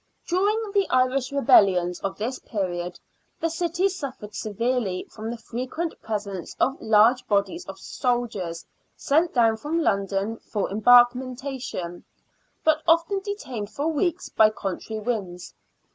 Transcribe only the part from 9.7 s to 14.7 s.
London for embarkation, but often detained for weeks by